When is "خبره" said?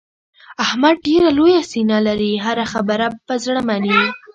2.73-3.07